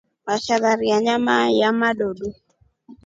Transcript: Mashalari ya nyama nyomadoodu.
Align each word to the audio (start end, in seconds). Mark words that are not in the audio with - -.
Mashalari 0.27 0.85
ya 0.91 0.99
nyama 1.05 1.33
nyomadoodu. 1.59 2.27